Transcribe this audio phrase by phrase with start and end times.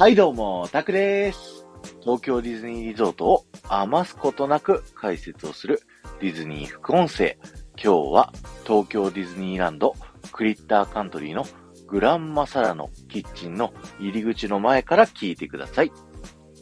[0.00, 1.66] はいどうも、タクです。
[2.00, 5.82] 東京ディズニーリゾートを余すことなく解説をする
[6.22, 7.36] ディズニー副音声。
[7.74, 8.32] 今日は
[8.66, 9.94] 東京ディズニーランド
[10.32, 11.44] クリッターカントリーの
[11.86, 15.92] グランマサラのキッチンの入り口の前から聞いてください。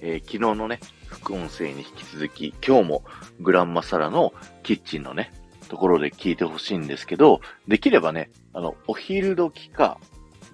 [0.00, 3.04] えー、昨日のね、副音声に引き続き、今日も
[3.38, 4.32] グランマサラの
[4.64, 5.32] キッチンのね、
[5.68, 10.00] ところで聞いてほしいんですけど、できればね、あの、お昼時か、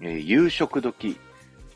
[0.03, 1.17] えー、夕食時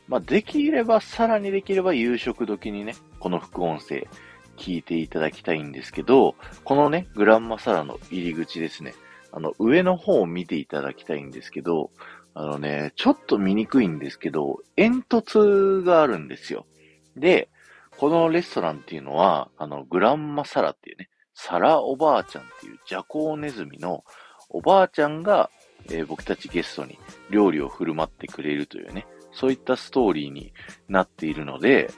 [0.09, 4.09] まあ、できれば、さらにできれば夕食時にね、この副音声
[4.57, 8.95] 聞いていただきたいんですけど、このね、グランマサラの入り口ですね、
[9.33, 11.91] あの、上の方を見ていただきたいんですけど、
[12.35, 16.67] あのね、ちょっと見にくいんですけど、煙突があるんですよ。
[17.17, 17.49] で、
[17.99, 24.05] このレストランっていうのは、あの、グランマサラっていうね、サラおばあちゃんっていうジャコウネズミの
[24.49, 25.51] おばあちゃんが、
[25.91, 26.99] えー、僕たちゲストに
[27.31, 29.07] 料理を振る舞ってくれるというね、
[29.39, 30.53] そういったストーリーに
[30.89, 31.91] なっているので、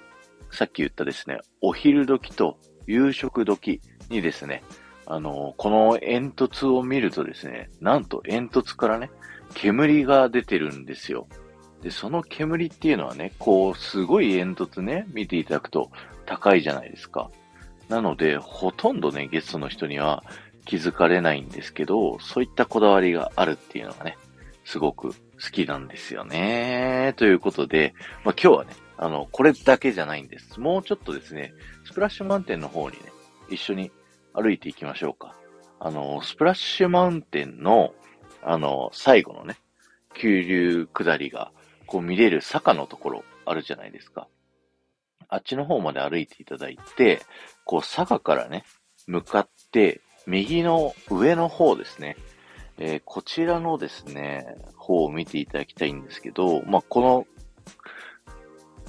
[0.50, 4.62] さっき言ったですね、お昼時と夕食時にですね、
[5.06, 9.10] あの、この煙突を見るとですね、なんと煙突からね、
[9.54, 11.28] 煙が出てるんですよ。
[11.82, 15.90] で、その煙っていうのはね、こう、すごい煙突ね、見ていただくと
[16.26, 17.30] 高いじゃないですか。
[17.88, 20.22] なので、ほとんどね、ゲストの人には
[20.66, 24.18] 気づかれないんですけど、そういったこだわりがあるっていうのがね、
[24.64, 27.14] すごく好きなんですよね。
[27.16, 30.60] ということで、まあ、今日はね、あの、これだけじゃないんです。
[30.60, 33.04] もうちょっとですね、スプラッシュマウンテンの方にね、
[33.48, 33.90] 一緒に
[34.34, 35.34] 歩いていきましょうか。
[35.78, 37.94] あの、スプラッシュマウンテンの、
[38.42, 39.56] あの、最後のね、
[40.14, 41.52] 急流下りが、
[41.86, 44.28] こう見れる坂のところあるじゃないですか。
[45.28, 47.22] あっちの方まで歩いていただいて、
[47.64, 48.64] こう坂からね、
[49.06, 52.16] 向かって、右の上の方ですね。
[52.80, 57.26] えー、こちらのですね、方を見ていただきたいんですけど、まあ、この、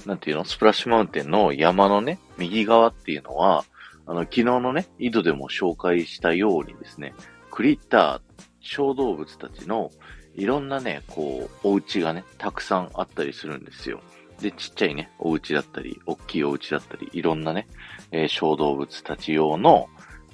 [0.06, 3.64] なんていうの、スプラッシュマウンテンの山のね、右側っていうのは、
[4.06, 7.14] あの、昨日のね、井戸でも紹介したようにですね、
[7.50, 9.90] クリッター、小動物たちの
[10.34, 14.00] いろんなね、こう、お家がね、たくさんあったりするんですよ。
[14.40, 17.68] で、ちっちゃいね、お家だったり、大きいお家だったり、いろんなね、
[18.10, 19.88] えー、小動物たち用の、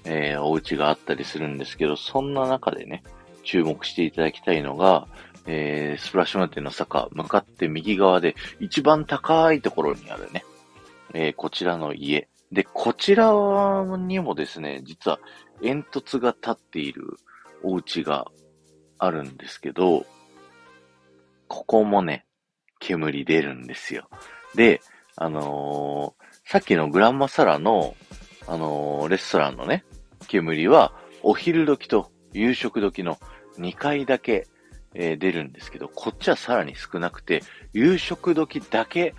[0.04, 3.02] えー、お家があったりするんですけど、そんな中でね、
[3.48, 5.08] 注目していただきたいのが、
[5.46, 10.44] えー、スプラッシュマウンテンの坂、向かって右側で一番高いところにあるね、
[11.14, 12.28] えー、こちらの家。
[12.52, 13.32] で、こちら
[13.96, 15.18] にもですね、実は
[15.62, 17.16] 煙突が立っている
[17.62, 18.26] お家が
[18.98, 20.04] あるんですけど、
[21.48, 22.26] ここもね、
[22.80, 24.10] 煙出るんですよ。
[24.56, 24.82] で、
[25.16, 27.94] あのー、さっきのグランマサラの、
[28.46, 29.84] あのー、レストランのね、
[30.26, 30.92] 煙は、
[31.22, 33.18] お昼時と夕食時の
[33.58, 34.46] 2回だけ、
[34.94, 37.42] えー、出るんですけど、こっちはさらに少なくて、
[37.72, 39.14] 夕食時だけ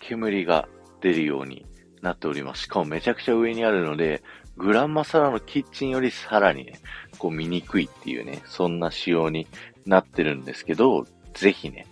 [0.00, 0.68] 煙が
[1.00, 1.66] 出るように
[2.02, 2.62] なっております。
[2.62, 4.22] しかもめちゃくちゃ上にあるので、
[4.56, 6.80] グランマサラのキッチンよりさらにね、
[7.18, 9.46] こう見にくいっていうね、そんな仕様に
[9.86, 11.86] なってるんですけど、ぜひね、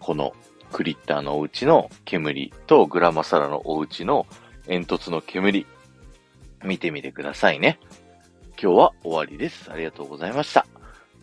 [0.00, 0.32] この
[0.72, 4.26] クリッターのお家の煙とグラマサラのお家の
[4.66, 5.66] 煙突の煙、
[6.64, 7.78] 見てみてくださいね。
[8.60, 9.70] 今日は終わりです。
[9.70, 10.66] ありがとうございました。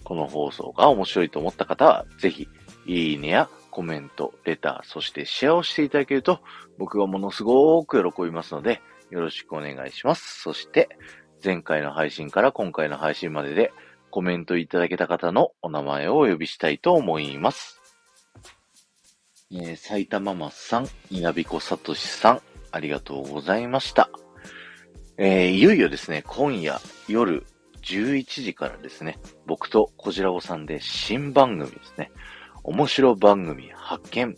[0.06, 2.48] この放送が面白いと思った方は、ぜひ、
[2.86, 6.40] いいねやコメント、レター、そしてシェアをしていただけると、
[6.78, 10.42] 僕がものすごく喜びますので、よろしくお願いします。
[10.42, 10.88] そして、
[11.44, 13.74] 前回の配信から今回の配信までで、
[14.12, 17.82] コメントいただけた方のお名前をお呼びしたいと思います。
[19.52, 22.42] えー、埼玉松さん、稲彦聡さん、
[22.72, 24.10] ありがとうございました。
[25.18, 27.46] えー、いよいよですね、今夜夜
[27.86, 32.12] 11時からですね、僕とこじらぼさんで新番組ですね。
[32.64, 34.36] 面白番組発見。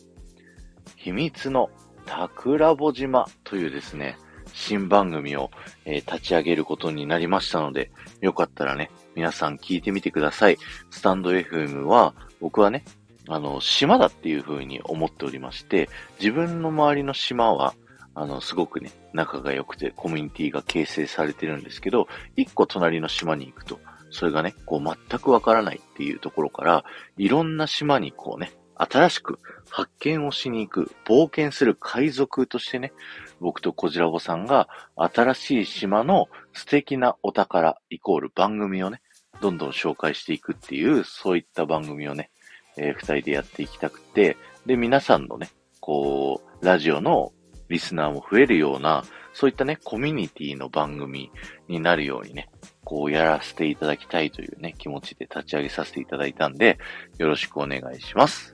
[0.98, 1.70] 秘密の
[2.06, 4.18] 桜ぼ島というですね、
[4.54, 5.50] 新番組を、
[5.86, 10.58] えー、立ち上げることになりましたので、よかったらね、皆さん聞いてみてください。
[10.90, 12.84] スタンド FM は、僕はね、
[13.30, 15.90] あの、島だっていう風に思っておりまして、
[16.20, 17.76] 自分の周りの島は、
[18.20, 23.80] あの、すごくね、仲が良くてコミュニティが形成されてるんですけど、一個隣の島に行くと、
[24.10, 26.84] それがね、こう全くわからないっていうところから、
[27.18, 29.38] いろんな島にこうね、新しく
[29.70, 32.92] 発見をしに行く、冒険する海賊としてね、
[33.40, 39.02] 僕とこじらぼさんが新しい島の素敵なお宝イコール番組をね、
[39.42, 42.32] どんどん紹介していくっていう、そういった番組をね、
[42.78, 47.32] えー、二人でやっていきたくて、で、皆さんのね、こう、ラジオの
[47.70, 49.04] リスナーも増えるような、
[49.34, 51.32] そういったね、コミュニティの番組
[51.68, 52.50] になるようにね、
[52.84, 56.80] こうやらせていただきたいというね、気持ちで立ち上げさせていただいたんで、
[57.18, 58.54] よろしくお願いします。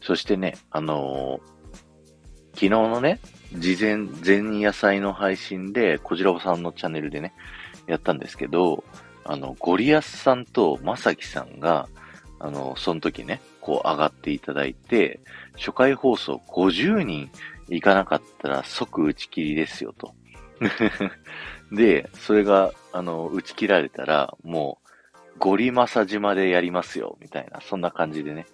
[0.00, 1.58] そしてね、あのー、
[2.54, 3.20] 昨日のね、
[3.54, 7.34] 事前、前夜祭の配信で、こじらぼさんのチャンネルでね、
[7.86, 8.84] やったんですけど、
[9.24, 11.88] あの、ゴリアスさんとまさきさんが、
[12.40, 15.20] あの、その時ね、こう上がっていただいて、
[15.56, 17.30] 初回放送50人
[17.68, 20.14] いかなかったら即打ち切りですよと。
[21.72, 24.80] で、それが、あの、打ち切られたら、も
[25.36, 28.46] う、ゴリマサ島でやりますよ、みたいな、そんな感じでね、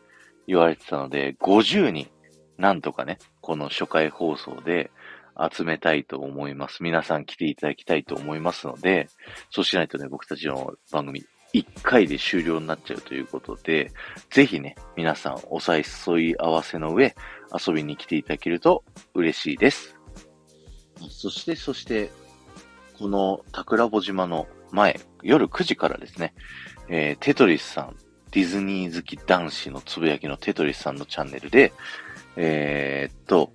[0.47, 2.11] 言われてたので、50人、
[2.59, 4.91] なんとかね、この初回放送で
[5.51, 6.83] 集めたいと思います。
[6.83, 9.09] 皆さん来ていただきたいと思いますので、
[9.51, 13.93] そうしないとね、僕たちの番組、1回で終了になっちゃうということで、
[14.31, 17.15] ぜひね、皆さんお誘い合わせの上、
[17.67, 18.85] 遊びに来ていただけると
[19.15, 19.97] 嬉しいです。
[21.09, 22.11] そして、そして、
[22.99, 26.35] この桜穂島の前、夜9時からですね、
[26.89, 27.97] えー、テトリスさん、
[28.33, 31.73] ディズニー好き男子のつぶやきのテトリスさんのチャンネルで、
[32.35, 33.53] えー、っと、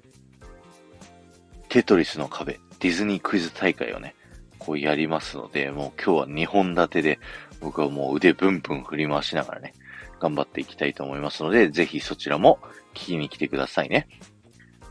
[1.68, 4.16] テトリスの壁、ディズニークイズ大会をね、
[4.58, 7.20] こうやりますので、もう今日は2本立てで、
[7.62, 9.74] 僕はもう腕ブンブン振り回しながらね、
[10.20, 12.60] 頑張っていきたいと思いますので、ぜひそちらも
[12.94, 14.08] 聞きに来てくださいね。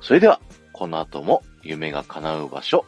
[0.01, 0.41] それでは、
[0.73, 2.85] この後も夢が叶う場所、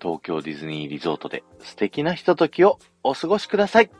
[0.00, 3.90] 東京ディズニーリゾートで素敵なひとときをお過ごしください。